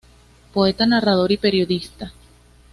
Poeta, 0.51 0.87
narrador 0.87 1.31
y 1.31 1.37
periodista. 1.37 2.11